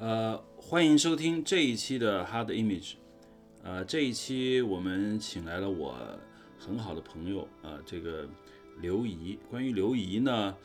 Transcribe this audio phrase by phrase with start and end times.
[0.00, 2.94] 呃，欢迎收听这一期的 Hard Image。
[3.62, 5.94] 呃，这一期我们请来了我
[6.58, 8.26] 很好的朋友、呃，这个
[8.80, 9.38] 刘怡。
[9.50, 10.56] 关于刘怡呢，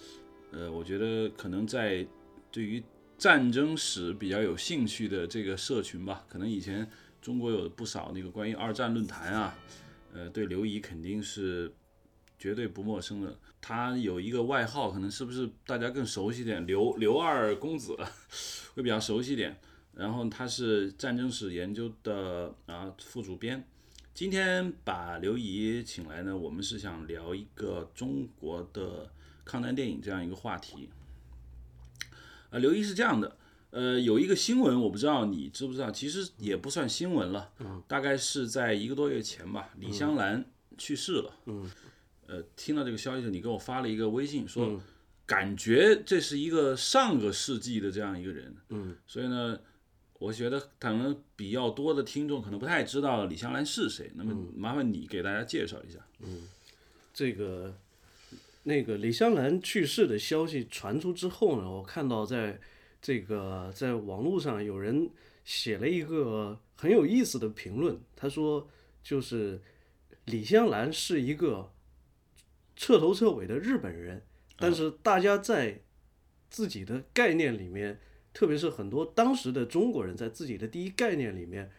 [0.53, 2.07] 呃，我觉得可能在
[2.49, 2.81] 对于
[3.17, 6.89] 战争史比较有兴趣的这个社群吧，可能以前
[7.21, 9.57] 中国有不少那个关于二战论坛啊，
[10.13, 11.69] 呃，对刘怡肯定是
[12.37, 13.37] 绝对不陌生的。
[13.61, 16.65] 他有一个外号，可能是不是大家更熟悉点？
[16.67, 17.97] 刘刘二公子
[18.75, 19.59] 会比较熟悉点。
[19.93, 23.65] 然后他是战争史研究的啊副主编。
[24.13, 29.09] 今天把刘怡请来呢，我们是想聊一个中国的
[29.43, 30.89] 抗战电影这样一个话题。
[32.49, 33.37] 呃，刘怡是这样的，
[33.71, 37.51] 呃，有一个新闻，我不知道你知不知道，其实也不算新闻了，
[37.87, 40.45] 大概是在一个多月前吧，李香兰
[40.77, 41.33] 去世了。
[41.45, 41.71] 嗯。
[42.27, 44.81] 呃，听到这个消息，你给我发了一个微信，说
[45.25, 48.55] 感觉这是一个上个世纪的这样一个人。
[48.69, 48.95] 嗯。
[49.05, 49.59] 所以呢。
[50.17, 55.99] 我觉得可能比较多的听众可能不太知道李香兰是谁，那么麻烦你给大家介绍一下。
[56.21, 56.47] 嗯，
[57.13, 57.75] 这个
[58.63, 62.57] 那个李香兰去世的消息传出之后呢，我看到在
[63.01, 65.07] 这个在网络上有人
[65.43, 68.65] 写了一个很有意思的评论，他说
[69.03, 69.61] 就是
[70.23, 71.69] 李香兰是一个
[72.75, 74.23] 彻头彻尾的日本人，
[74.57, 75.81] 但是大家在
[76.49, 77.99] 自己的概念里面。
[78.37, 81.71] 特别是很多当时的中国人在自己的第一概念里面，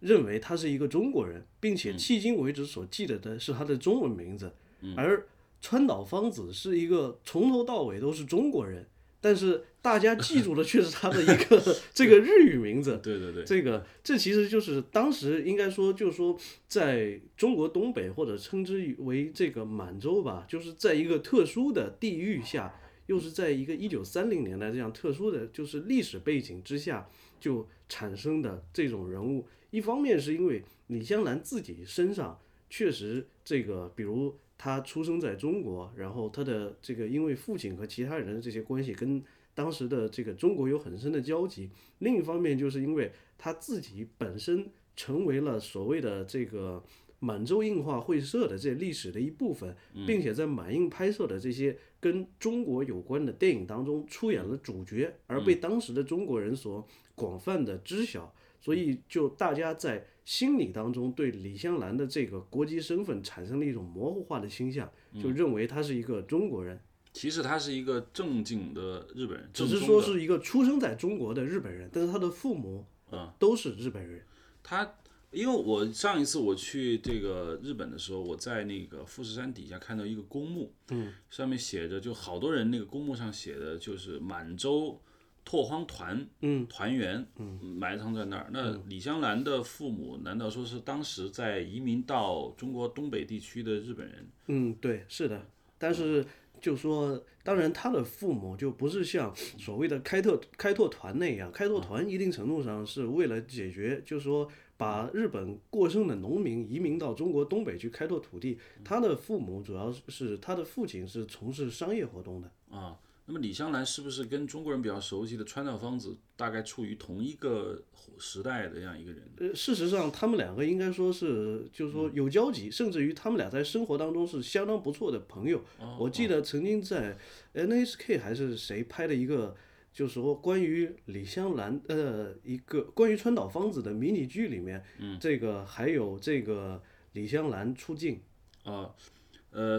[0.00, 4.52] 认为他是一个中国人，并且迄今为止所记得的是他的中文名字。
[4.94, 5.26] 而
[5.62, 8.86] 川岛芳子是一个从头到尾都是中国人，
[9.22, 11.62] 但是大家记住的却是他的一个
[11.94, 13.00] 这个日语名字。
[13.02, 22.74] 对对对，这个这其实就是当时应该说，就是说在中国东北或者称之为这个满洲吧，就是在一个特殊的地域下。
[23.06, 27.06] 又是在一个一九三零年代这样特殊的就是历史背景之下，
[27.40, 29.44] 就产生的这种人物。
[29.70, 32.38] 一方面是因为李香兰自己身上
[32.70, 39.20] 确实这个，比如她出生在中国，然后他的这个因为父亲和其他人的这些关系跟
[39.54, 41.68] 当时的这个中国有很深的交集。
[41.98, 46.80] 另一方面就是因为他自己本身成为了所谓的这个。
[47.24, 56.84] 满洲映画会社的这历史的一部分，并且在满映拍摄的这些跟中国有关的电影当中出演了主角，而被当时的中国人所
[57.14, 64.90] 广泛的知晓，所以就大家在心理当中对李香兰的这个国籍身份产生了一种模糊化的倾向，
[65.20, 66.80] 就认为他是一个中国人。
[67.12, 74.22] 其实他是一个正经的日本人，只是说是一个出生在中国的日本人，但是他的父母啊都是日本人。
[74.62, 74.94] 他。
[75.32, 85.00] 因为我上一次我去这个日本的时候，我在那个富士山底下看到一个公墓，嗯，上面写着就好多人那个公墓上写的就是满洲
[85.44, 88.48] 拓荒团，嗯，团员，嗯，埋藏在那儿。
[88.52, 94.28] 那李香兰的父母难道说是当时在移民到中国东北地区的日本人？
[94.46, 95.46] 嗯，对，是的。
[95.78, 96.24] 但是
[96.60, 104.50] 就说，当然他的父母就不是像所谓的开拓开拓团那样，开拓团一定程度上是为了解决，就是说。
[104.78, 112.98] 把日本过剩的农民移民到中国东北去开拓土地，他的父母主要是他的父亲是从事商业活动的啊。
[113.32, 117.82] 那么李香兰是不是跟中国人比较熟悉的川岛芳子大概处于同一个
[118.18, 119.22] 时代的这样一个人？
[119.38, 125.64] 呃，事实上他们两个应该说是就是说有交集，甚至于他们俩在生活当中是相当不错的朋友。
[125.98, 127.16] 我记得曾经在
[127.54, 129.56] NHK 还是谁拍的一个。
[129.94, 136.82] 就是说，关于李香兰，呃，一个关于川岛芳子的迷你剧里面，嗯，这个还有这个
[137.12, 138.18] 李香兰出镜，
[138.64, 138.94] 啊，呃，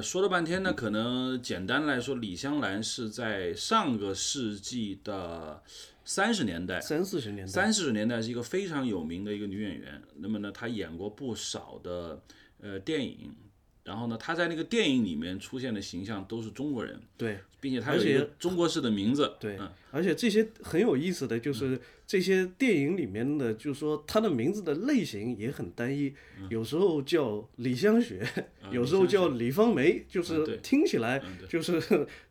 [0.02, 5.64] 说了半天呢，可能简单来说，李香兰是在上个世纪的
[6.06, 10.02] 三十年代，三四十年代，三四十年代是一个非常有名的一个女演员。
[10.18, 12.22] 那么呢，她演过不少的
[12.62, 13.36] 呃电影。
[13.84, 26.14] 然后呢，她在那个电影里面出现的形象都是中国人，对，并且它有一个中国式的名字，对，嗯，而且这些很有意思的就是这些电影里面的，就是说它的名字的类型也很单一，
[26.50, 28.22] 有时候叫李香雪，
[28.70, 31.82] 有时候叫李芳梅，就是听起来就是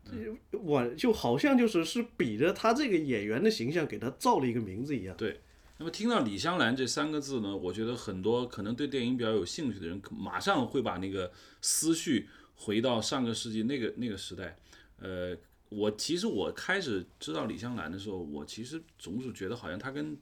[0.53, 5.39] 我就好像就是是比着他这个演员的形象给他造了一个名字一样，对。
[5.79, 14.55] 那么听到李香兰这三个字呢，我觉得很多可能对电影比较有兴趣的人，马上会把那个思绪回到上个世纪那个那个时代。
[15.03, 15.37] 呃，
[15.69, 20.17] 我其实我开始知道李香兰的时候，我其实总是觉得好像她跟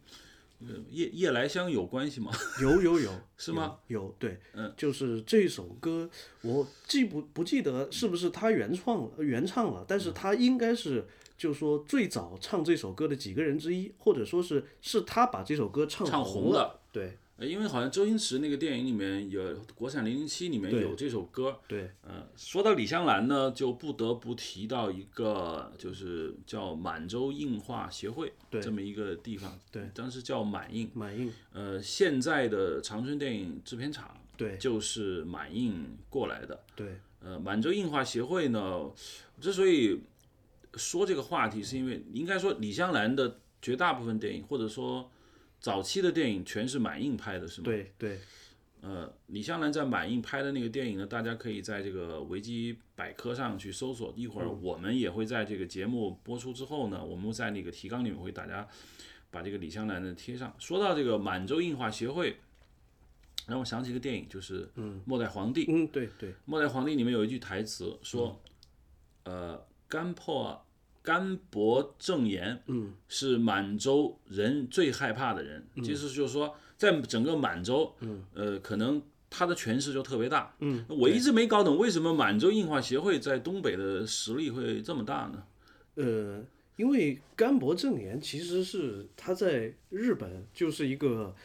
[0.90, 2.32] 夜夜来香有关系吗？
[2.62, 3.78] 有有有， 是吗？
[3.88, 6.10] 有，对，嗯，就是这首歌，
[6.42, 11.08] 我记不不记得是不是他原创了原唱了，但是他应该是。
[11.38, 16.80] 就说最早唱这首歌的几个人之一，或者说是是他把这首歌唱唱红了。
[16.92, 17.12] 对呃
[17.48, 21.60] 因为好像周星驰那个电影里面有国产零零七里面有这首歌。
[21.68, 29.58] 对呃，说到李香兰呢，就不得不提到一个，就是叫满洲映画协会对这么一个地方。
[29.72, 30.90] 对，当时叫满映。
[30.94, 36.60] 满映，呃，现在的长春电影制片厂对就是满映过来的。
[36.76, 38.92] 对呃，满洲映画协会呢，
[39.40, 40.00] 之所以
[40.76, 45.10] 说这个话题，是因为应该说李香兰的绝大部分电影，或者说
[45.62, 47.66] 早期的电影，全是满印拍的，是吗？
[47.66, 48.20] 对对
[48.82, 54.12] 呃，李香兰在满印拍的那个电影呢，大家可以在这个维基百科上去搜索。
[54.18, 58.68] 一会儿我们也会在这个节目播出之后呢，我们在那个提纲里面会大家
[59.30, 60.52] 把这个李香兰的贴上。
[60.58, 62.38] 说到这个满洲映画协会，
[63.46, 64.66] 让我想起一个电影，就是
[65.06, 65.66] 《末代皇帝》。
[65.70, 68.42] 嗯对对末代皇帝》里面有一句台词说
[69.26, 70.66] ：“呃，干破
[71.02, 75.66] 干伯正言，嗯，是满洲人最害怕的人。
[75.84, 80.54] 其实就是说，在整个满洲，嗯，呃，可能他的权势就特别大。
[80.60, 85.44] 嗯，我一直没搞懂为什么满洲印画协会在东北的实力会这么大呢？
[85.96, 86.44] 呃，
[86.76, 91.36] 因为甘博正言其实是他在日本就是一个。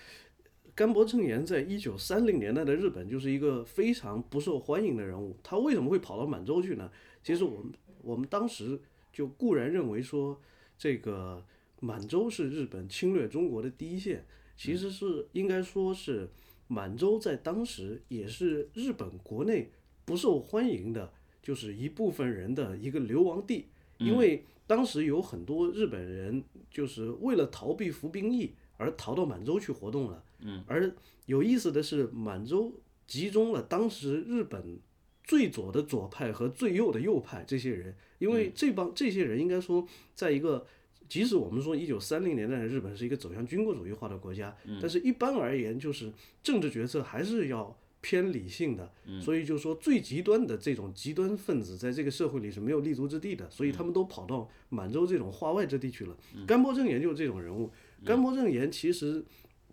[0.74, 5.34] 甘博正言在一九三零年代的日本就是一个非常不受欢迎的人物。
[5.42, 6.90] 他为什么会跑到满洲去呢？
[7.24, 8.78] 其实我们我们当时
[9.16, 10.38] 就固然认为说，
[10.76, 11.42] 这个
[11.80, 14.26] 满洲是日本侵略中国的第一线，
[14.58, 16.28] 其实是应该说是
[16.68, 19.70] 满洲在当时也是日本国内
[20.04, 21.10] 不受欢迎的，
[21.42, 30.22] 就是一部分人的一个流亡地，因为当时有很多日本人就是为了逃避服兵役而逃到满洲去活动了。
[30.40, 32.70] 嗯，而有意思的是，满洲
[33.06, 34.78] 集中了当时日本
[35.26, 40.64] 最左的左派和最右的右派这些人，因为这帮这些人应该说，在一个
[41.08, 46.12] 即使我们说一九三零年代的日本是一个走向军国主义化的国家，但是一般而言，就是
[46.44, 56.16] 政治决策还是要偏理性的，所以就说最极端的这种极端分子在这个社会里是没有立足之地的，所以他们都跑到满洲这种化外之地去了。
[56.46, 57.70] 甘波正言就是这种人物，
[58.04, 59.24] 甘波正言其实。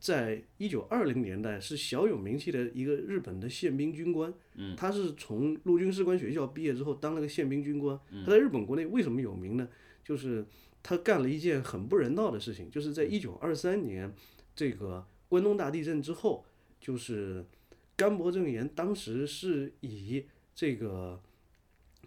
[0.04, 7.98] 在一九二零年代是小有名气的一个日本的宪兵军官，嗯，他是从陆军士官学校毕业之后当了个宪兵军官。
[8.26, 9.66] 他在日本国内为什么有名呢？
[10.04, 10.46] 就是
[10.84, 14.14] 他干了一件很不人道的事情，就是在一九二三年
[14.54, 16.44] 这个关东大地震之后，
[16.82, 17.46] 就是
[17.96, 21.24] 甘伯正言当时是以这个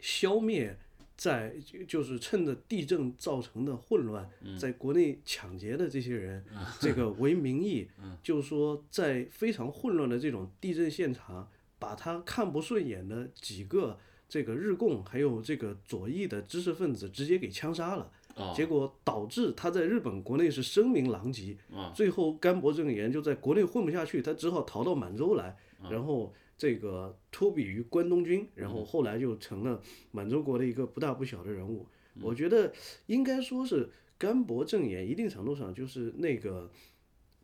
[0.02, 0.78] 消灭。
[1.16, 1.54] 在
[1.88, 4.28] 就是趁着地震造成的混乱，
[4.58, 6.44] 在国内抢劫的这些人，
[6.78, 7.88] 这个为名义，
[8.22, 11.48] 就是说在非常混乱的这种地震现场，
[11.78, 13.98] 把他看不顺眼的几个
[14.28, 18.12] 这个日共还有这个左翼的知识分子直接给枪杀了，
[18.54, 21.56] 结果导致他在日本国内是声名狼藉，
[21.94, 25.56] 最后甘博正言就在国内混不下去，他只好逃到满洲来，
[25.90, 26.34] 然后。
[26.58, 31.86] 这个托比于关东军，然后后来就成了满洲国的一个不大不小的人物。
[32.22, 32.72] 我觉得
[33.06, 36.62] 应该说是甘博正言，一定程度上就是那个《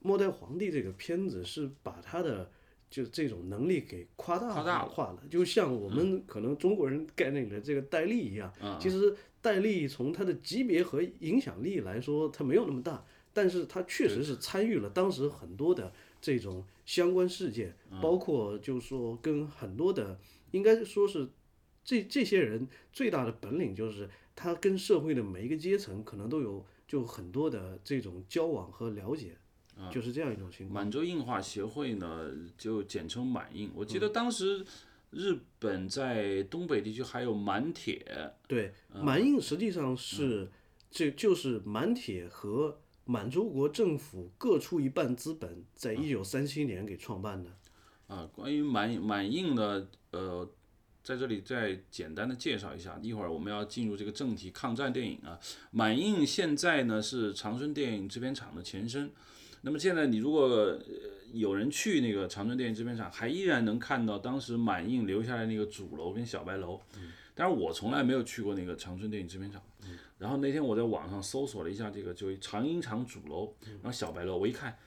[0.01, 2.51] 末代皇帝》这个片子是把他的
[2.89, 8.51] 就这种能力给夸大化了，就像我们可能中国人概念里的这个戴笠一样。
[8.81, 13.05] 其实戴笠从他的级别和影响力来说，他没有那么大，
[13.35, 16.65] 但是他确实是参与了当时很多的这种。
[16.93, 20.21] 相关事件，包括就是说跟很多的，
[20.51, 21.27] 应该说是
[21.83, 29.39] 这这些人最大的本领就是他跟社会的每一个阶层可能都有就很多的这种交往和了解，
[29.91, 30.75] 就是这样一种情况。
[30.75, 33.71] 满洲硬化协会呢，就简称满印。
[33.75, 34.63] 我记得当时
[35.13, 38.35] 日本在东北地区还有满铁。
[38.47, 40.51] 对，满印实际上是
[40.91, 42.82] 这就是满铁和。
[43.13, 47.51] 满洲国政府各出一半资本，在一九三七年给创办的。
[48.07, 50.51] 啊，关于满满印呢，呃，
[51.05, 52.99] 在这里再简单的介绍一下。
[53.03, 55.39] 一会儿我们要进入这个正题，抗战电影啊。
[55.71, 59.11] 满印现在呢是长春电影制片厂的前身。
[59.61, 60.79] 那么现在你如果
[61.35, 66.81] 有人去那个长春电影制片厂，还依然能看到当时满印留下来那个主楼跟小白楼。
[66.97, 67.13] 嗯。
[67.35, 69.63] 但是我从来没有去过那个长春电影制片厂。
[70.23, 70.25] 嗯。
[70.25, 74.79] 然后那天我在网上搜索了一下这个，就长影厂主楼，然后小白楼，我一看，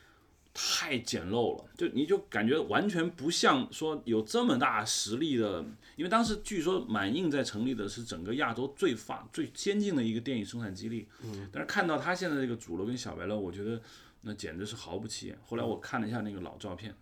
[0.54, 5.62] 太简陋了，就你就感觉完全不像说有这么大实力的，
[5.98, 11.06] 因为当时据说满映在成立的是整个亚洲最发最先进的一个电影生产基地，
[11.52, 13.82] 但是看到他现在这个主楼跟小白楼，我觉得
[14.22, 15.38] 那简直是毫不起眼。
[15.46, 16.96] 后来我看了一下那个老照片，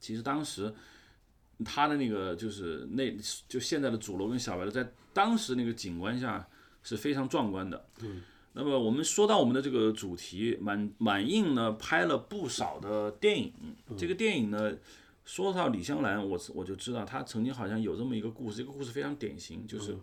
[0.00, 0.72] 其实当时
[1.62, 3.14] 他的那个就是那
[3.46, 6.48] 就现在的主楼跟小白楼，在当时那个景观下。
[6.82, 7.86] 是非常壮观的。
[8.02, 8.22] 嗯，
[8.52, 13.52] 那么我们说到我们的这个主题，满满映呢拍了不少的电影。
[13.96, 14.72] 这个电影呢，
[15.24, 19.96] 说到李香兰，我我就知道她曾经好像有这么一个故事，这个故事非常典型，就是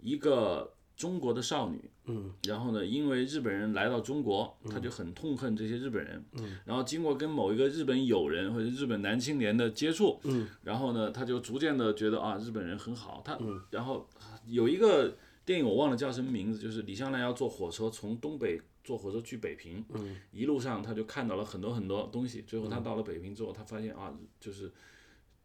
[0.00, 0.74] 一个。
[0.94, 13.36] 中国的少女，嗯，然后呢，因为日本人来到中国，她就很痛恨这些日本人，嗯，然后经过跟某一个日本友人或者日本男青年的接触，嗯，然后呢，她就逐渐的觉得啊，日本人很好，她，
[13.70, 14.06] 然后
[14.46, 24.70] 有一个电影我忘了叫什么名字，就是李香兰要坐火车从东北坐火车去北平，嗯，一路上她就看到了很多很多东西，最后她到了北平之后，她发现啊，就是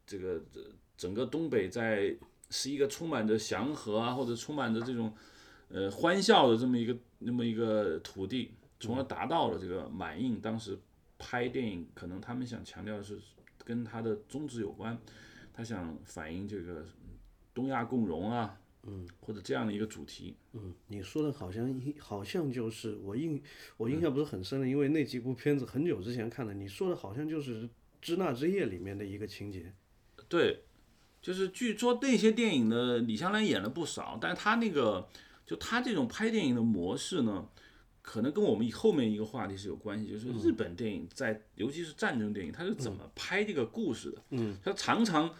[0.05, 0.41] 这个
[0.97, 2.15] 整个东北在
[2.49, 5.13] 是一个充满着祥和啊，或者充满着这种。
[5.69, 10.79] 呃，欢笑的这么一个那么一个土地，从而达到了这个满印当时
[11.19, 13.19] 拍电影，可能他们想强调的是
[13.65, 14.97] 跟他的宗旨有关，
[15.53, 16.85] 他想反映这个
[17.53, 18.57] 东亚共荣啊，
[18.87, 20.35] 嗯，或者这样的一个主题。
[20.53, 23.41] 嗯，你说的好像好像就是我印
[23.77, 26.53] 我印象不是很深了，因为那几部片子很久之前看的。
[26.53, 27.63] 你说的好像就是
[28.01, 29.71] 《支那之夜》里面的一个情节。
[30.27, 30.63] 对，
[31.21, 35.07] 就是据说那些电影呢，李香兰演了不少，但是她那个。
[35.45, 37.47] 就她这种拍电影的模式呢，
[38.01, 44.21] 可能跟我们后面一个话题是有关系，就是日本电影在，尤其是战争电影，它是怎么拍这个故事的？
[44.31, 45.33] 嗯，它常常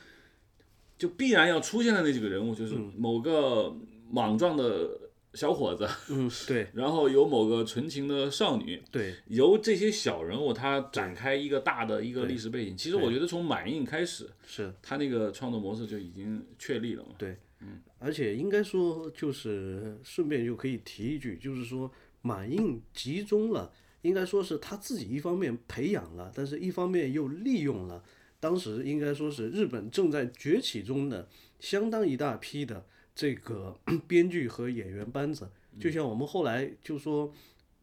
[0.98, 3.76] 就必然要出现的那几个人物，就是某个
[4.10, 4.90] 莽撞的
[5.34, 12.76] 小伙子，嗯，对， 然后有某个纯情的少女，对，由这些小人物他展开一个大的一个历史背景。
[12.76, 17.10] 其实我觉得从满印开始，是他那个创作模式就已经确立了嘛。
[17.18, 17.38] 对。
[17.60, 23.74] 嗯，而且应该说，就是顺便就可以提一句，就是说满印集中了，
[24.04, 28.04] 应该说是他自己一方面培养了，但是一方面又利用了
[28.40, 31.28] 当时应该说是日本正在崛起中的
[31.60, 35.50] 相当一大批的这个 编剧和演员班子。
[35.80, 37.34] 就像我们后来就说，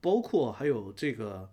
[0.01, 1.51] 包括还有这个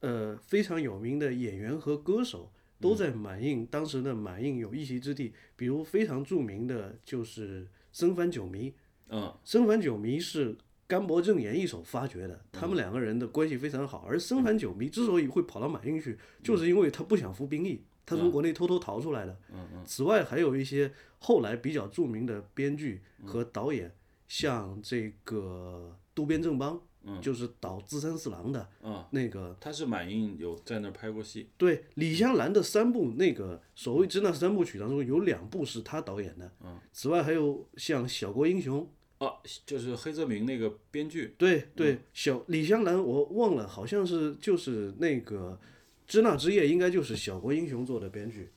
[0.00, 2.52] 呃非常有名的演员和歌手。
[2.82, 8.72] 都在满映，当时的满映有一席之地，比如非常著名的就是森番久弥，
[9.10, 10.56] 嗯，森番久弥是
[10.86, 14.06] 甘博正彦一手发掘的，他们两个人的关系非常好。
[14.08, 19.38] 而森番久弥之所以会跑到满映去，就是因为他不想服兵役，他从国内偷偷逃出来的。
[19.52, 19.84] 嗯嗯。
[19.86, 23.94] 此外，还有一些后来比较著名的编剧和导演，
[24.26, 26.80] 像这个渡边正邦。
[27.22, 28.68] 就是导《自三四郎》的，
[29.12, 31.48] 那个他是满映有在那儿拍过戏。
[31.56, 36.52] 对，李香兰的三部那个所谓支那三部曲当中，有两部是他导演的。
[36.62, 38.86] 嗯，此外还有像《小国英雄》
[39.26, 39.32] 啊，
[39.64, 41.34] 就是黑泽明那个编剧。
[41.38, 45.58] 对对，小李香兰我忘了，好像是就是那个
[46.10, 48.48] 《支那之夜》，应该就是《小国英雄》做的编剧。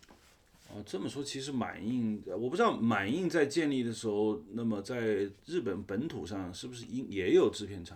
[0.71, 7.95] 哦，这么说其实满映，我不知道满映在建立的时候，那么在日本本土上是不是应也有制片厂？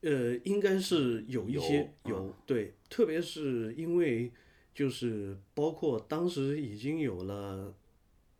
[0.00, 4.32] 呃，应该是有一些有对，特别是因为
[4.74, 7.72] 就是包括当时已经有了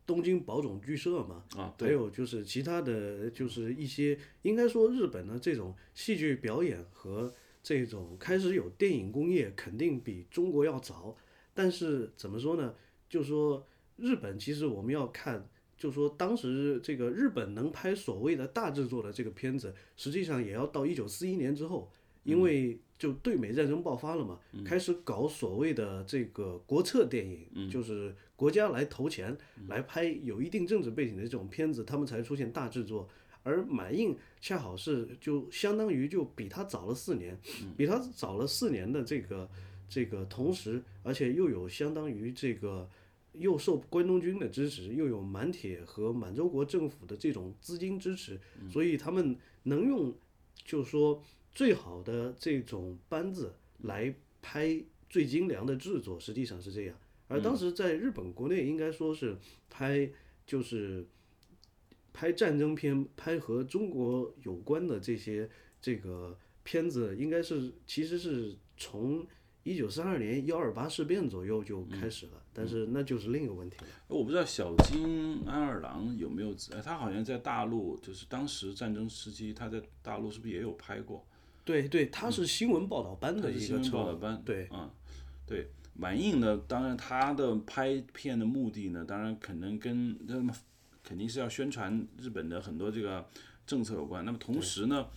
[0.05, 11.15] 东京宝冢剧社嘛，啊，还有就是其他的就是一些应该说日本的这种戏剧表演和这种开始有电影工业肯定比中国要早，
[11.53, 12.73] 但是怎么说呢？
[13.09, 13.65] 就说
[13.97, 15.47] 日本其实我们要看。
[15.77, 21.91] 就说当时这个日本能拍所谓的大制作的这个片子，实际上也要到一九四一年之后，
[22.23, 29.35] 因为就对美战争爆发了嘛，开始搞所谓的这个国策电影，就是国家来投钱
[29.67, 33.09] 来拍有一定政治背景的这种片子，他们才出现大制作。
[33.43, 37.39] 而满印恰好是就相当于就比他早了四年，
[37.77, 39.49] 比他早了四年的这个
[39.89, 42.89] 这个同时，而且又有相当于这个。
[43.35, 48.37] 又受关东军的支持，又有满铁和满洲国政府的这种资金支持，
[48.69, 49.33] 所以他们
[49.63, 50.13] 能用，
[50.65, 54.77] 就说最好的这种班子来拍
[55.09, 56.97] 最精良的制作，实际上是这样。
[57.29, 59.37] 而当时在日本国内，应该说是
[59.69, 60.09] 拍
[60.45, 61.07] 就是
[62.13, 65.49] 拍战争片，拍和中国有关的这些
[65.81, 69.25] 这个片子，应该是其实是从。
[69.63, 73.85] 一九三二年幺二八事变左右就开始了，但是那就是另一个问题了。
[74.07, 76.51] 我不知道小津安二郎有没有，
[76.83, 81.23] 他好像在大陆，就是当时战争时期，他在大陆是不是也有拍过？
[81.63, 84.41] 对对，他是新闻报道班的一个新闻报道班。
[84.43, 84.89] 对，嗯，
[85.45, 90.51] 对，满映呢，当然他的拍片的目的呢，当然可能跟那么
[91.03, 93.27] 肯定是要宣传日本的很多这个
[93.65, 94.23] 政策有关。
[94.25, 95.07] 那么同时呢？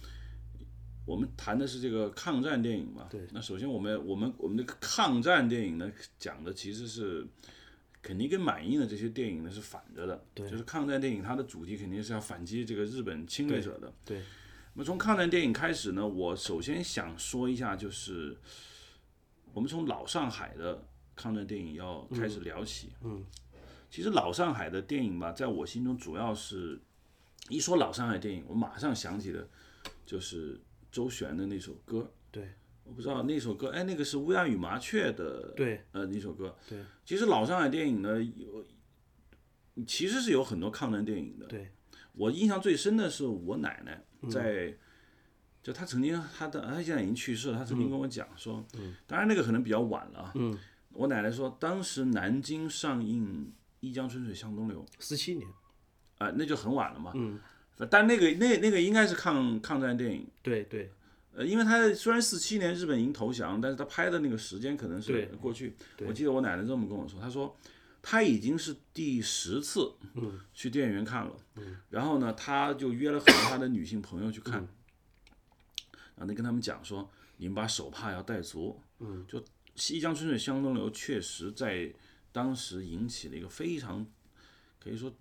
[1.06, 3.06] 我们谈的是这个抗战电影嘛？
[3.10, 3.20] 对。
[3.30, 7.26] 那首先，我们我们我们的抗战电影呢，讲的其实是
[8.00, 13.92] 肯定跟满印的这些电影呢是反着的，对就是抗战电影它的主题肯定是要反击这个日本侵略者的。
[14.02, 14.16] 对。
[14.72, 18.38] 那么从抗战电影开始呢，我首先想说一下，就是
[19.52, 22.92] 我们从老上海的抗战电影要开始聊起。
[23.02, 23.22] 嗯。
[23.94, 26.80] 其实老上海的电影吧，在我心中主要是，
[27.48, 29.48] 一说老上海电影，我马上想起的，
[30.04, 30.60] 就是
[30.90, 32.12] 周璇的那首歌。
[32.32, 32.54] 对。
[32.82, 35.52] 我不知道那首歌，哎，那个是乌鸦与麻雀的。
[35.54, 35.84] 对。
[35.92, 36.56] 呃，那首歌。
[36.68, 36.80] 对。
[37.04, 38.66] 其实老上海电影呢，有，
[39.86, 41.46] 其实是有很多抗战电影的。
[41.46, 41.70] 对。
[42.14, 44.76] 我印象最深的是我奶奶在，
[45.62, 48.66] 就她曾经，她的她现在已经去世了，她曾经跟我讲说，
[49.06, 50.32] 当然那个可能比较晚了。
[50.34, 50.58] 嗯。
[50.90, 53.46] 我奶奶说，当时南京上映
[53.84, 55.48] 《一江春水向东流》，四七年。
[56.18, 57.12] 啊，那就很晚了嘛。
[57.14, 57.38] 嗯。
[57.90, 60.26] 但那个那那个应该是抗抗战电影。
[60.42, 60.92] 对对。
[61.36, 65.74] 呃，因为他虽然四七年日本已经投降，但是他拍的那个时间可能是过去。
[66.06, 67.56] 我记得我奶奶这么跟我说，她说
[68.00, 69.92] 他已经是第十次
[70.52, 71.34] 去电影院看了，
[71.90, 74.60] 然后呢，他就约了很多他的女性朋友去看，
[76.14, 78.80] 然后他跟他们讲说，你们把手帕要带足，
[79.26, 79.40] 就
[79.92, 81.92] 《一江春水向东流》确实在
[82.34, 84.04] 当时引起了一个非常
[84.80, 85.14] 可以说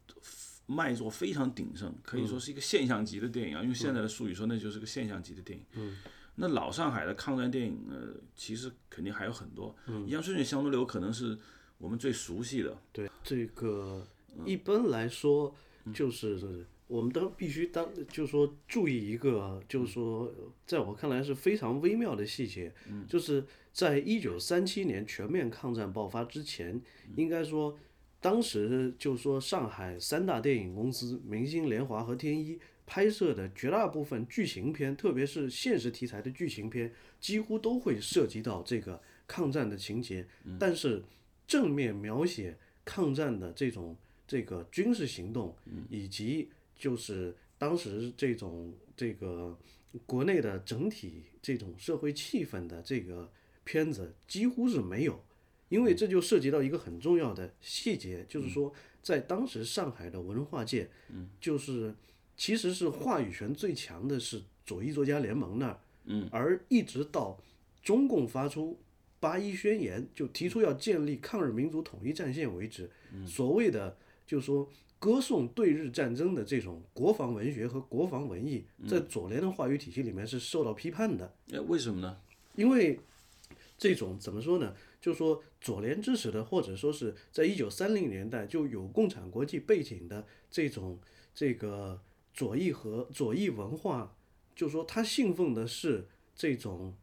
[0.65, 3.62] 卖座非常鼎盛，可以说是一个现象级的电影啊。
[3.62, 5.63] 用现在的术语说，那就是个现象级的电影。
[5.74, 6.00] 嗯，
[6.34, 7.96] 那老上海的抗战电影呢，
[8.36, 9.75] 其实肯定还有很多。
[9.86, 11.38] 嗯，《一江春水向东流》可能是
[11.77, 12.75] 我们最熟悉的。
[12.91, 14.08] 对，这个
[14.43, 15.53] 一般来说
[15.93, 20.34] 就是我们都必须当，就是说注意一个，就是说
[20.66, 22.74] 在我看来是非常微妙的细节，
[23.08, 26.82] 就是在一九三七年全面抗战爆发之前，
[27.16, 27.78] 应该说。
[28.24, 40.25] 当时就说上海三大电影公司明星联华和天一拍摄的绝大部分剧情片，特别是现实题材的剧情片，几乎都会涉及到这个抗战的情节。
[40.58, 41.04] 但是
[41.46, 45.54] 正面描写抗战的这种这个军事行动，
[45.90, 49.58] 以及就是当时这种这个
[50.06, 53.32] 国内的整体这种社会气氛的这个
[53.63, 55.24] 片子，几乎是没有。
[55.69, 58.71] 因为这就涉及到一个很重要的细节，就是说，
[59.02, 60.88] 在当时上海的文化界，
[61.41, 61.95] 就是
[62.38, 65.80] 其实是话语权最强的是左翼作家联盟那儿，
[66.30, 67.41] 而一直到
[67.82, 68.80] 中共发出
[69.19, 72.88] 八一宣言，就提出要建立抗日民族统一战线为止，
[73.26, 81.34] 所谓的就是说歌颂对日战争的这种国防文学和国防文艺，在左联的话语体系里面是受到批判的。
[81.52, 82.18] 哎，为什么呢？
[82.56, 83.00] 因为
[83.78, 84.74] 这种怎么说呢？
[85.02, 90.98] 就说左联支持的，或者说是在一九三零年代就有共产国际背景的这种
[91.36, 92.02] 这个
[92.34, 94.16] 左翼和左翼文化，
[94.56, 96.96] 就说他信奉的是这种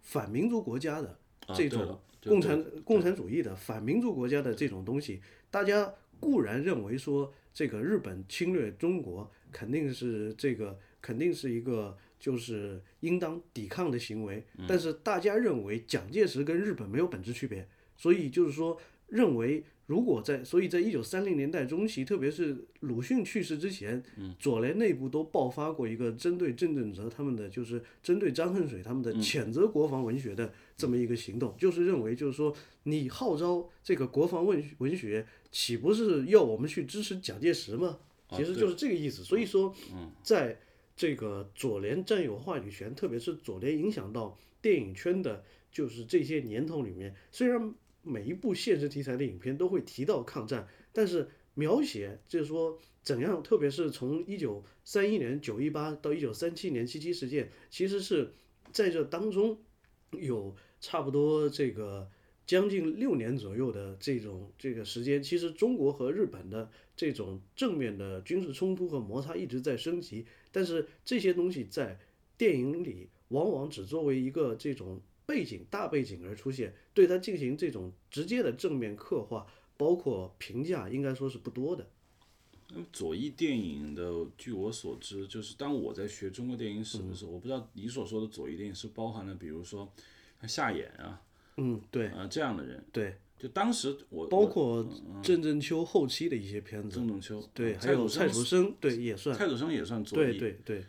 [0.00, 1.18] 反民族国家的
[1.54, 5.20] 这种共产共产主义的反民族国家的这种东西。
[5.50, 11.96] 大家固然认为说这个日本侵略中国肯定是这个肯定是一个。
[12.18, 24.02] 就是应当抵抗的行为，但是大家认为蒋介石跟日本没有本质区别，所以就是说认为如果在，所以在一九三零年代中期，特别是鲁迅去世之前，
[24.38, 37.98] 左联内部都爆发过一个针对郑振泽他们的，就是针对张恨水他们的谴责国防文学的这么一个行动，就是认为就是说你号召这个国防文文学，岂不是要我们去支持蒋介石吗？
[38.30, 39.22] 其实就是这个意思。
[39.22, 39.72] 所以说，
[40.20, 40.58] 在
[40.96, 47.72] 这个左联占有话语权，特别是左联影响到电影圈的，就是这些年头里面，虽然
[48.06, 58.32] 每一部现实题材的影片都会提到抗战，但是描写就是说怎样，特别是从一九三一年九一八到一九三七年七七事件，其实是
[58.70, 59.58] 在这当中
[60.12, 62.08] 有差不多这个
[62.46, 70.24] 将近六年左右的这种这个时间，其实中国和日本的这种正面的军事冲突和摩擦一直在升级。
[70.52, 71.98] 但是这些东西在
[72.38, 81.86] 电影里往往只作为一个这种背景大背景而出现，对他进行这种直接的正面刻画，包括评价，应该说是不多的。
[82.70, 89.92] 那么左翼电影的，据我所知，就是当我在学中国电影史的时候，我不知道你所说的左翼电影是包含了，比如说
[90.46, 91.20] 夏衍啊，
[91.56, 93.16] 嗯，对，啊这样的人，对。
[93.38, 94.82] 就当时我包括
[95.22, 100.84] 郑正秋后期的一些片子，郑正秋对，还有蔡楚生对也算，蔡楚生也算左翼，对对对。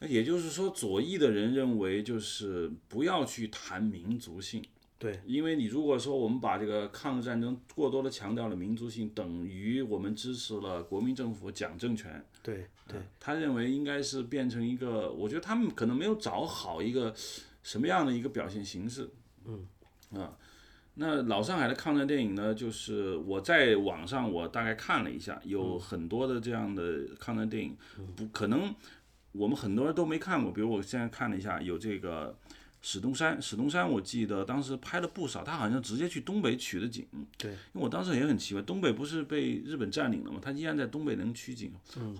[0.00, 4.64] 那也就是说，左翼的人认为就是不要去谈民族性，
[4.98, 13.00] 对，因为你如果说我们把这个抗日战争过多的强调了民族性，等于我们支持了国民政府讲政权，对对。
[13.18, 17.12] 他认为应该是变成一个，我觉得他们可能没有找好一个
[17.62, 19.10] 什么样的一个表现形式，
[19.46, 19.66] 嗯
[20.14, 20.36] 啊。
[21.00, 27.76] 那老上海的抗战电影呢，就是我在网上我大概看了一下，有很多的这样的抗战电影，
[28.16, 28.74] 不可能
[29.32, 30.52] 我们很多人都没看过。
[30.52, 32.36] 比如我现在看了一下，有这个
[32.80, 37.06] 史东山，史东山我记得当时拍了不少，他好像直接去东北取的景。
[37.36, 40.38] 对，因为我当时也很奇怪，东北不是被日本占领了吗？
[40.42, 41.72] 他依然在东北能取景，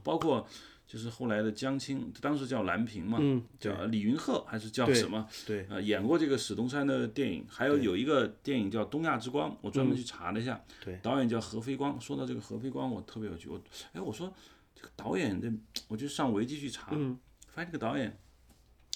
[0.03, 0.47] 包括。
[0.89, 5.29] 就是后来的江青，当时叫蓝屏嘛，嗯，叫李云鹤还是叫什么？
[5.47, 12.01] 对，呃，演过这个史东山的电影，还有有一个电影叫《东亚之光》，我专门去查了一下，对导演叫何飞光。
[12.01, 13.61] 说到这个何飞光，我特别有趣，我
[13.93, 14.33] 哎，我说
[14.79, 15.51] 这个导演这，
[15.89, 16.93] 我就上维基去查，
[17.49, 18.17] 发现这个导演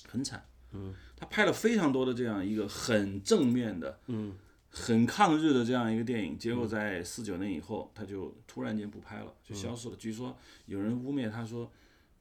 [0.06, 4.32] 很惨，嗯，他拍了非常多的这样一个很正面的，嗯，
[4.70, 9.96] 很抗日的这样一个电影，结果在四九年以后，他就突然间不拍了，就消失了。
[9.96, 11.68] 据说有人污蔑他说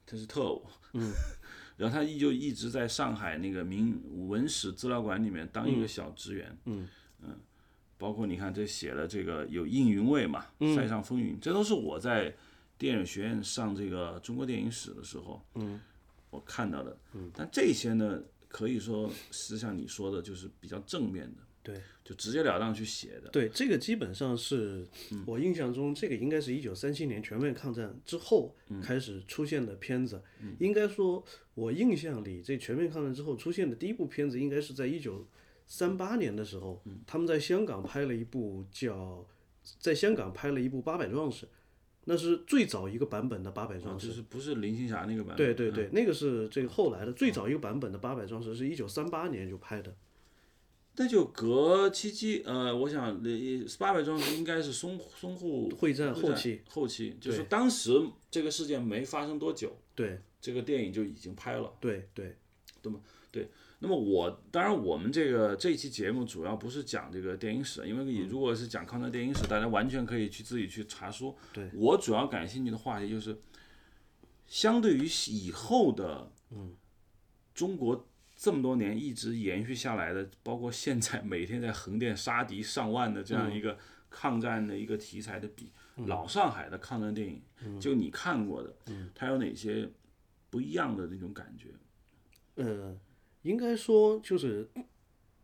[0.04, 1.12] 他是特务，嗯，
[1.78, 6.88] 然后他依旧一直在上海那个民文史资料馆里面当一个小职员，嗯。
[7.98, 12.34] 包括你看这写了这个有应云卫嘛，塞上风云，这都是我在
[12.78, 15.80] 电影学院上这个中国电影史的时候，嗯，
[16.30, 24.86] 我看到的，嗯，但这些呢，可以说是像你说的，就是比较正面的，对，就直截了当去写的，对，这个基本上是
[25.26, 30.20] 我印象中，这个应该是一九三七年全面抗战之后开始出现的片子。
[30.58, 35.24] 应该说，我印象里，这全面抗战之后出现的第一部片子，应该是在一九
[35.66, 39.24] 三八年的时候，他们在香港拍了一部叫，
[39.78, 41.46] 在香港拍了一部《八百壮士》，
[42.04, 44.06] 那是最早一个版本的《八百壮士》。
[44.10, 49.94] 就是不是林青霞那个版本，对对对，那个是这个后来的最早一个版本的《八百壮士》，是一九三八年就拍的。
[50.96, 57.98] 那就隔七七，呃，我想呃八百壮士应该是淞淞沪会战后期，后期就是当时
[58.30, 61.72] 这个事件没发生多久，对这个电影就已经拍了。
[61.80, 62.36] 对对，
[63.84, 71.36] 那么我当然我们这个这一期节目主要不是讲这个电影史，因为你如果是讲抗战电影史，大家完全可以去自己去查书。
[71.52, 71.68] 对。
[71.74, 73.36] 我主要感兴趣的话题就是，
[74.46, 76.76] 相对于以后的，嗯，
[77.52, 83.76] 中国这么多年一直延续下来的，包括现在每天在横店杀敌上万的这样一个
[84.08, 85.72] 抗战的一个题材的比，
[86.06, 88.72] 老上海的抗战电影，就你看过的，
[89.12, 89.90] 它有哪些
[90.50, 91.68] 不一样的那种感觉？
[92.54, 92.96] 呃，
[93.42, 94.68] 应该说就是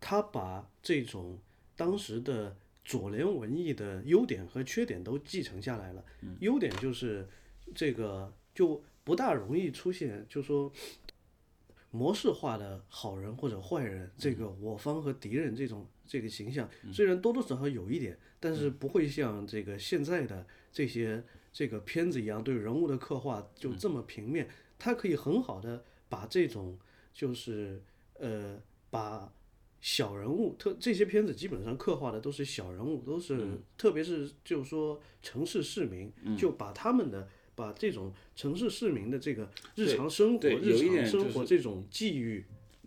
[0.01, 1.39] 他把这种
[1.77, 6.05] 当时的左联文艺的优点和缺点都继承下来了。
[6.41, 7.29] 优点就是
[7.75, 10.73] 这个就不大容易出现，就说
[11.91, 26.79] 模式化的好人或者坏人，这个我方和敌人这种这个形象，虽然多多少少有一点，但是不会像这个现在的这些这个片子一样对人物的刻画就这么平面，它可以很好的把这种
[27.19, 27.83] 就是
[28.15, 28.57] 呃
[28.91, 29.29] 把
[29.81, 42.45] 小人物特这些片子基本上刻画的都是小人物，都是、特别是就是说城市市民，就把他们的把这种城市市民的这个日常生活、日常生活这种际遇，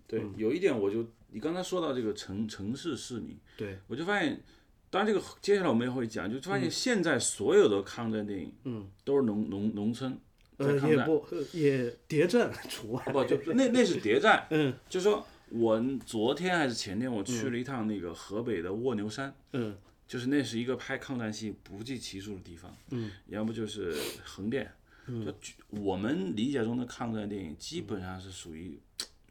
[0.08, 3.78] 对，有一点我就你刚才说到这个城城市市民，对。
[3.88, 4.42] 我就发现，
[4.90, 10.20] 当然这个接下来我们也会讲，就发现现在所有的抗战电影，嗯，都是农农农村在
[10.62, 19.78] 呃，也不呃也谍战除外，不就 那那是谍战，嗯，就是说我昨天还是前天我去了一趟那个河北的卧牛山，嗯。
[20.08, 23.96] 就是那是一个拍抗战戏不计其数的地方，嗯，要不就是
[24.26, 24.70] 横店，
[25.06, 25.34] 嗯，就
[25.70, 28.78] 我们理解中的抗战电影基本上是属于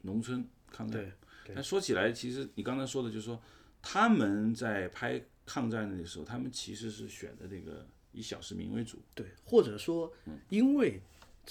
[0.01, 0.99] 农村抗战。
[1.45, 1.53] 对。
[1.53, 3.39] 但说起来，其实你刚才说的，就是说
[3.79, 8.97] 他们在拍抗战的时候，他们其实是选的这个以小市民为主。
[9.13, 10.11] 对，或者说，
[10.49, 10.99] 因为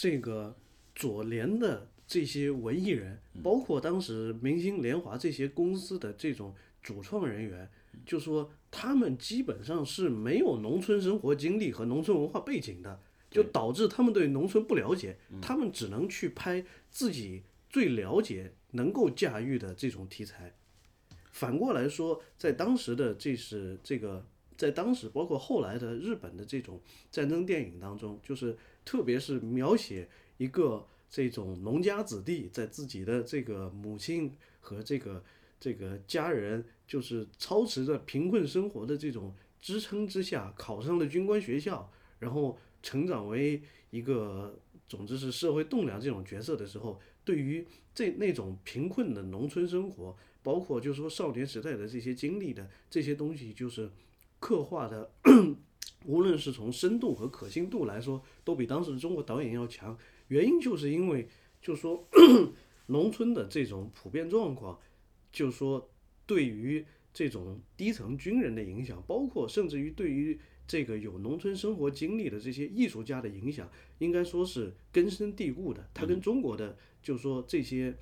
[0.01, 0.57] 这个
[0.95, 7.69] 左联的这些文艺人，包括当时明星联华这些公司的这种主创人员，
[8.07, 12.99] 就说他们基本上是没有农村生活经历和农村文化背景的，
[13.31, 20.55] 就导致他们对农村不了解，他们只能去拍自己最了解、能够驾驭的这种题材。
[21.31, 24.25] 反过来说，在当时的这是这个，
[24.57, 35.23] 在当时包括后来的日本的这种战争电影当中，就是特别是描写一个这种农家子弟在自己的这个母亲和这个
[35.59, 53.90] 这个家人，就是操持着贫困生活的这种支撑之下，考上了军官学校，然后成长为一个总之是社会栋梁这种角色的时候，对于这那种贫困的农村生活，包括就是说少年时代的这些经历的这些东西，就是
[54.38, 55.11] 刻画的，
[56.05, 59.97] 无论是从深度和可信度来说，都比当时的中国导演要强。
[60.29, 61.29] 原因就是因为，
[61.61, 62.07] 就是说
[62.87, 64.79] 农村的这种普遍状况，
[65.31, 65.91] 就是说
[66.27, 75.89] 对于这种低层军人的影响，包括甚至于对于这个有农村生活经历的这些艺术家的影响，应该说是根深蒂固的。
[75.93, 77.97] 它跟中国的就是说这些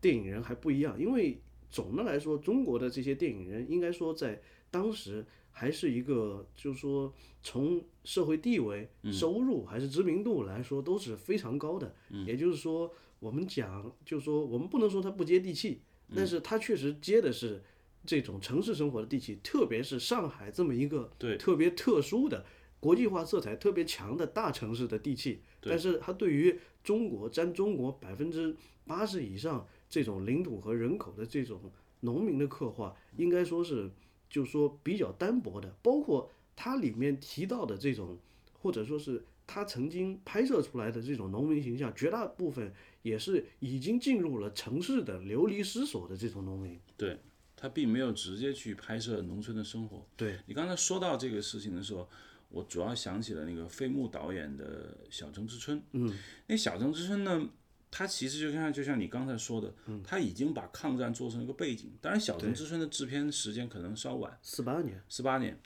[0.00, 11.94] 电影人还不一样，因为总的来说，中国的这些电影人应该说在当时还是一个，就是说从社会地位、收入还是知名度来说都是非常高的。
[12.26, 15.80] 也就是说，我们讲，就是说我们不能说它不接地气，
[16.14, 17.62] 但是它确实接的是
[18.06, 22.46] 这种城市生活的地气，特别是上海这么一个对特别特殊的
[22.80, 25.42] 国际化色彩特别强的大城市的地气。
[25.60, 31.60] 但是它对于中国占中国百分之八十以上这种领土和人口的这种
[32.00, 33.90] 农民的刻画，应该说是
[34.28, 35.74] 就是说比较单薄的。
[35.82, 38.18] 包括它里面提到的这种，
[38.52, 42.72] 或者说是他曾经拍摄出来的这种农民形象，绝大部分
[43.02, 46.78] 也是已经进入了城市的流离失所的这种农民。
[46.96, 47.18] 对
[47.56, 50.06] 他并没有直接去拍摄农村的生活。
[50.16, 52.08] 对你刚才说到这个事情的时候，
[52.50, 55.78] 我主要想起了那个费穆导演的《小城之春》。
[55.92, 56.14] 嗯，
[56.46, 57.48] 那《小城之春》呢，
[57.90, 61.90] 它其实就像就像你刚才说的，嗯，他已经把抗战做成一个背景。
[62.00, 65.58] 当然，《小城之春》的制片时间可能稍晚，四八年，四八年，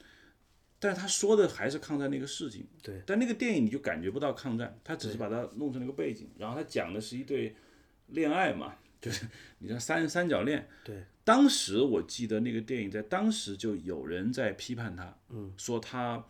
[0.79, 2.67] 但是他说的还是抗战那个事情。
[2.83, 7.57] 对，但那个电影你就感觉不到抗战，他只是把它弄成了一个背景，然后他讲的是一对
[8.09, 9.27] 恋爱嘛，就是
[9.59, 10.69] 你像三三角恋。
[10.85, 16.25] 对，当时我记得那个电影在当时就有人在批判他，嗯，说他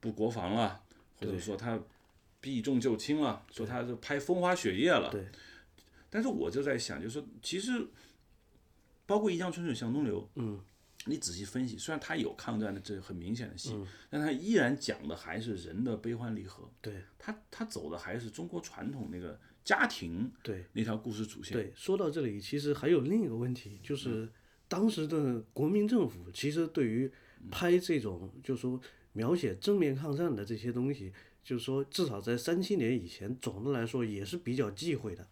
[0.00, 0.82] 不国防了，
[1.18, 1.80] 或者说他
[2.40, 5.10] 避重就轻了，说他是拍风花雪月了。
[5.10, 5.26] 对，
[6.08, 7.86] 但是我就在想，就是说其实
[9.06, 10.60] 包括《一江春水向东流》，嗯，
[11.06, 13.74] 你仔细分析，虽然他有抗战的这很明显的戏，
[14.08, 16.70] 但他依然讲的还是人的悲欢离合。
[16.80, 21.52] 对，他他走的还是中国传统那个家庭对那条故事主线。
[21.54, 24.28] 对，说到这里，其实还有另一个问题，就是
[24.68, 27.10] 当时的国民政府其实对于
[27.50, 28.80] 拍这种，就是说
[29.12, 31.12] 描写正面抗战的这些东西，
[31.50, 35.26] 就是说至少在三七年以前，总的来说也是比较忌讳的。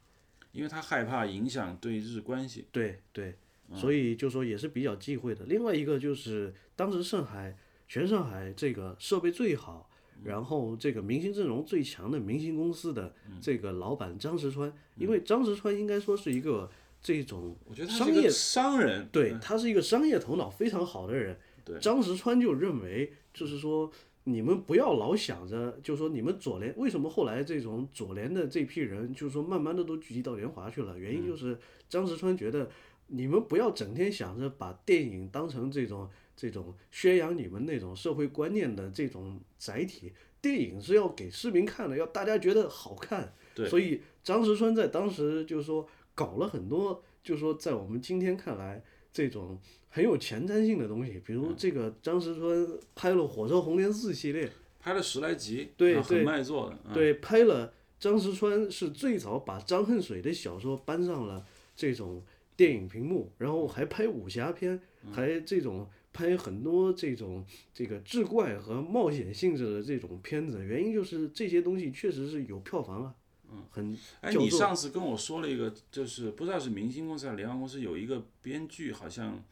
[0.50, 2.66] 因为他害怕影响对日关系。
[2.72, 3.36] 对对，
[3.72, 5.44] 所以就说也是比较忌讳的。
[5.44, 9.88] 另外一个就是当时上海全上海这个设备最好，
[10.24, 16.68] 然后这个明星阵容最强的明星公司的这个老板张石川，因为张石川应该说是一个
[17.00, 19.08] 这种我觉得商业商人。
[19.12, 21.38] 对他是一个商业头脑非常好的人。
[21.64, 23.88] 对张石川就认为，就是说
[24.24, 32.70] 你们不要老想着，就是说你们左联为什么后来这种左联的这批人，就是说慢慢的都聚集到联华去了，原因就是张石川觉得
[33.06, 43.32] 你们不要整天想着把电影当成这种这种宣扬你们那种社会观念的这种载体，电影是要给市民看的，要大家觉得好看。
[43.54, 49.58] 对所以张石川在当时就是说搞了很多，就是说在我们今天看来这种
[49.90, 56.78] 很有前瞻性的东西，比如这个张石川拍了《火车红莲寺》系列，拍了十来集，对啊很卖座的。
[56.84, 62.22] 嗯对，拍了张石川是最早把张恨水的小说搬上了这种
[62.56, 64.80] 电影屏幕，然后还拍武侠片，
[65.12, 70.64] 还这种拍很多这种这个志怪和冒险性质的这种片子。
[70.64, 73.14] 原因就是这些东西确实是有票房啊，
[73.50, 79.42] 嗯，很哎，你上次跟我说了一个，就是不知道是明星公司还是联欢公司有一个编剧，好像，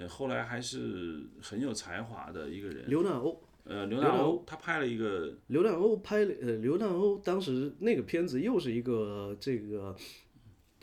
[0.00, 3.38] 呃，后来还是很有才华的一个人，刘难欧。
[3.64, 9.94] 呃，刘大欧，他拍了一个，刘难欧拍了，呃，刘难欧当时那个片子又是一个这个，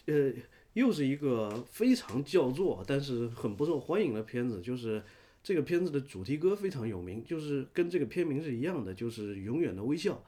[0.06, 0.32] 呃，
[0.74, 4.62] 又是一个非常叫座，但是很不受欢迎的片子。
[4.62, 5.04] 就是
[5.44, 10.24] 这个片子的主题歌非常有名，就是跟这个片名是一样的，就是《永远的微笑》。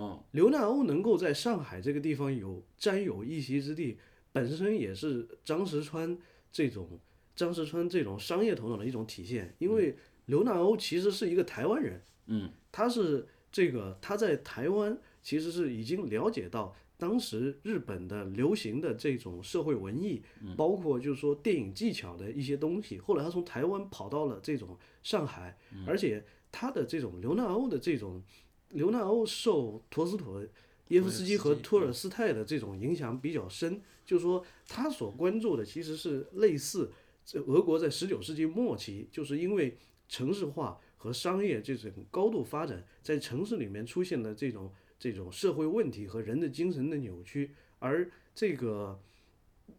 [0.00, 3.98] 哦，刘难欧能够在上海这个地方有占有一席之地，
[4.32, 6.18] 本身也是张石川
[6.50, 6.98] 这种
[7.34, 9.54] 张石川这种商业头脑的一种体现。
[9.58, 20.22] 因为刘纳欧其实是一个台湾人，嗯，他是这个他在台湾其实是已经了解到当时日本的流行的这种社会文艺，
[20.56, 22.98] 包括就是说电影技巧的一些东西。
[22.98, 28.22] 后来他从台湾跑到了这种上海，而且他的这种刘纳欧的这种
[28.70, 30.46] 刘纳欧受陀思妥
[30.88, 36.92] 耶夫斯基和托尔斯泰的这种影响比较深，就是说他所关注的其实是类似
[37.24, 39.76] 这俄国在十九世纪末期，就是因为
[40.08, 49.00] 城市化和商业这种高度发展，在城市里面出现了这种这种社会问题和人的精神的扭曲，而这个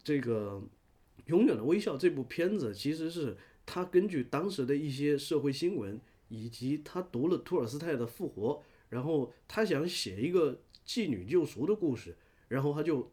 [0.02, 0.62] 这个
[1.26, 8.52] 《永远的微笑》这部片子，其实是他根据当时的一些社会新闻，以及他读了托尔斯泰的《复活》，
[8.88, 12.16] 然后他想写一个妓女救赎的故事，
[12.48, 13.10] 然后他就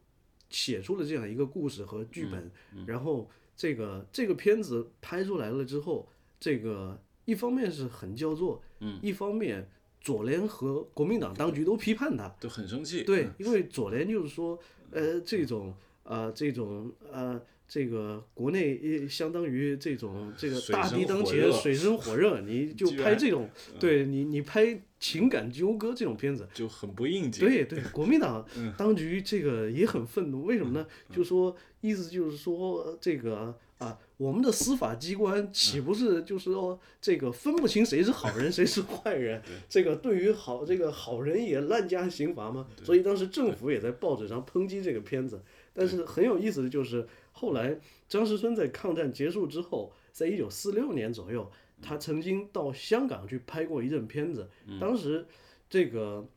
[0.49, 2.85] 写出了这样一个故事和剧本，嗯。
[2.85, 6.07] 然后这个这个片子拍出来了之后，
[6.39, 13.03] 这个一方面是很叫座，嗯，一方面左联和国民党当局都批判他，都很生气。
[13.03, 14.59] 对，因为左联就是说，
[14.91, 17.41] 呃，这种呃这种呃。
[17.71, 27.39] 这个国内也相当于这种这个大敌当前，水深火热，你 就拍这种，对你你拍情感纠葛这种片子，就很不应景。
[27.47, 28.45] 对对，国民党
[28.77, 30.85] 当局这个也很愤怒，为什么呢？
[31.09, 39.41] 就说意思就是说这个啊，我们的司法机关岂不是就是说这个分不清谁是好人谁是坏人？
[39.69, 42.67] 这个对于好这个好人也滥加刑罚吗？
[42.83, 45.41] 所以当时政府也在报纸上抨击这个片子。
[45.73, 55.25] 但是很有意思的就是，后来张石春在抗战结束之后，在一九四六年左右，他曾经到香港去拍过一阵片子，当时
[55.69, 56.27] 这个。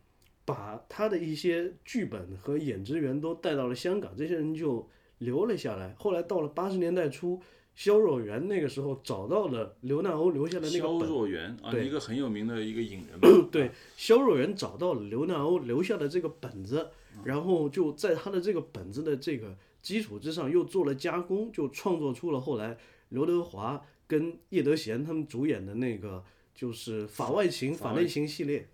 [0.47, 5.95] 把他的一些剧本和演职员都带到了香港，这些人就留了下来。
[5.99, 7.41] 后来到了八十年代初，
[7.75, 13.27] 肖若元那个时候找到了刘难欧留下的那个萧本，若元啊，一个很有名的一个影人吧。
[13.51, 16.91] 对，肖若元找到了刘难欧留下的这个本子，
[17.23, 22.77] 然后就在他的这个本子的这个基础之上又做了加工，就创作出了后来
[23.11, 26.25] 刘德华跟叶德娴他们主演的那个
[26.55, 28.69] 就是法外情、法内情系列。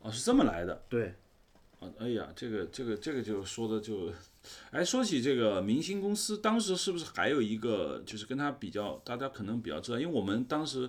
[0.00, 0.84] 哦，是这么来的。
[0.88, 1.14] 对，
[1.80, 4.12] 啊，哎呀，这个这个这个就说的就，
[4.70, 10.88] 哎，说起这个明星公司，当时是不是还有一个就是跟他比较，大家可能比较知道，因为我们当时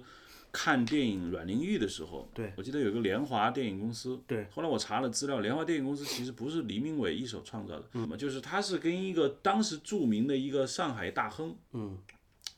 [0.51, 2.53] 看电影《阮玲玉》的时候，对。
[2.57, 11.97] 我记得有个联华电影公司，对，后来我查了资料，联华电影公司其实不是黎明伟一手创造的，嗯，就是他是跟一个当时著名的一个上海大亨，嗯，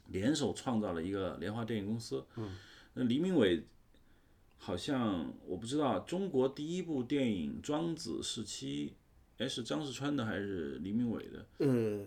[0.08, 2.56] 联手创造了一个联华电影公司，嗯，
[2.94, 3.64] 那黎明伟。
[4.62, 8.94] 好像我不知道，中国第一部电影《庄子》时期，
[9.38, 11.46] 哎，是张世川的还是黎明伟的？
[11.60, 12.06] 呃，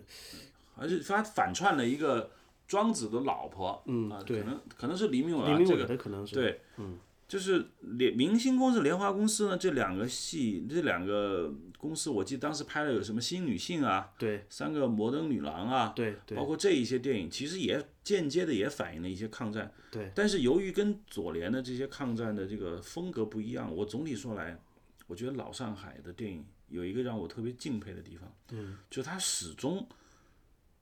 [0.75, 2.29] 还是他反串了一个
[2.73, 3.83] 庄子的老婆？
[3.85, 19.71] 嗯啊，对可能可能是黎明伟啊，黎明伟这个的可能是对，嗯，就是联明星公司、莲花公司呢，这两个戏，这两个公司，我记得当时拍了有什么新女性啊，对三个摩登女郎啊，对对包括这一些电影，其实也间接的也反映了一些抗战。
[19.91, 20.11] 对。
[20.15, 24.59] 但是由于跟左联的这些抗战的这个风格不一样，我总体说来，
[25.05, 29.87] 我觉得老上海的电影有一个让我特别敬佩的地方，嗯，就他始终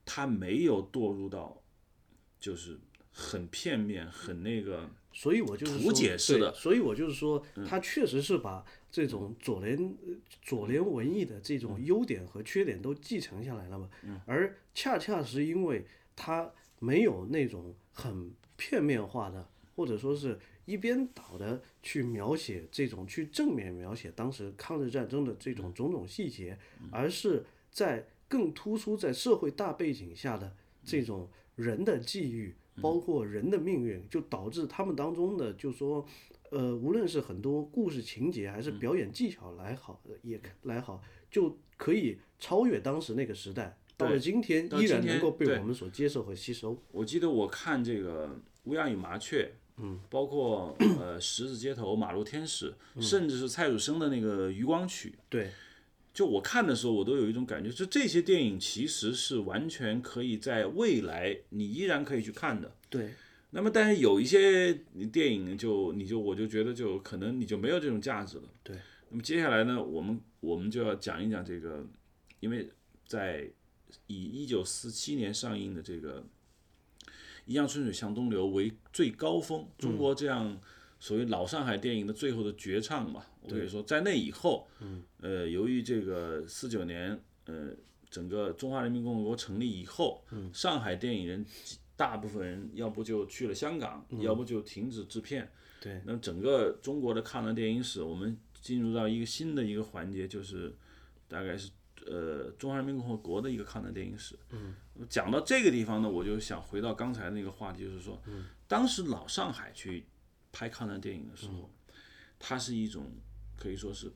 [0.05, 1.60] 他没有堕入到
[2.41, 2.77] 就是
[3.13, 4.89] 很片面、很那个。
[5.13, 13.89] 所以我就是图说解式的所以我就是说，他确实是把这种左联呃左联文艺的这嗯种优点和缺点都继承下来了嘛。
[14.25, 16.49] 而恰恰是因为他
[16.79, 26.57] 没有那种很片面化的，或者说是一边倒的去描写这种去正面描写当时抗日战争的这嗯种种种细节，
[26.89, 31.29] 而是在更突出在社会大背景下的这种
[31.61, 32.55] 人的际遇。
[32.81, 36.03] 包括人的命运，就导致他们当中的，就说，
[36.49, 46.81] 呃，无论是很多故事情节还是表演技巧来好，也来好，就可以超越当时那个时代，到了今天依然能够被我们所接受和吸收。
[46.91, 48.27] 我记得我看这个
[48.63, 49.51] 《乌鸦与麻雀》，
[49.83, 55.51] 嗯，包括呃《十字街头》《马路天使》，甚至是蔡楚生的那个《渔光曲》，对，
[56.13, 62.75] 就我看的时候，我都有一种感觉，就这些电影其实是完全可以在未来你依然可以去看的。
[62.89, 63.13] 对，
[63.51, 64.73] 那么，但是有一些
[65.11, 68.43] 电影就你就我就觉得就可能你就没有这种价值了。
[68.63, 68.75] 对。
[69.09, 71.85] 那么接下来呢，我们我们就要讲一讲这个，
[72.39, 72.69] 因为
[73.05, 73.49] 在
[74.07, 76.21] 以一九四七年上映的这个
[77.45, 80.61] 《一江春水向东流》为最高峰，中国这样
[81.01, 83.25] 所谓老上海电影的最后的绝唱嘛。
[83.41, 87.71] 我跟你说，在那以后，嗯，呃，由于这个四九年，呃，
[88.07, 91.43] 整个中华人民共和国成立以后，嗯，上海电影人
[91.95, 95.51] 大部分人要不就去了香港，要不就停止制片。
[95.81, 100.71] 对，那整个中国的抗战电影史，我们进入到一个新的一个环节，就是
[101.27, 101.71] 大概是
[102.05, 104.37] 呃中华人民共和国的一个抗战电影史。
[104.51, 104.75] 嗯，
[105.09, 108.21] 讲到这个地方呢，我就想回到刚才那个话题，就是说，
[108.67, 110.05] 当时老上海去
[110.51, 111.69] 拍抗战电影的时候，
[112.39, 113.05] 它是一种
[113.57, 114.11] 可以说是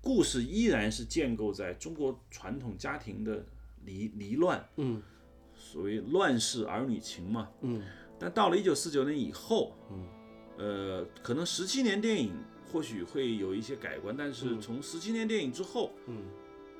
[0.00, 3.44] 故事依然是建构在中国传统家庭的
[3.84, 5.02] 离离乱，嗯，
[5.54, 7.82] 所谓乱世儿女情嘛，嗯，
[8.18, 10.06] 但到了一九四九年以后，嗯，
[10.58, 12.32] 呃，可能十七年电影
[12.70, 16.24] 或许会有一些改观，但是从十七年电影之后，嗯，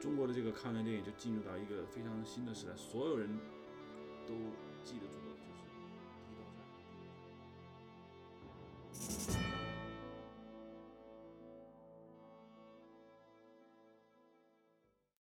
[0.00, 3.28] 中国的这个抗战电影就进入到一个非常新的时代，所有人
[4.26, 4.34] 都
[4.84, 5.19] 记得住。
[9.08, 9.39] you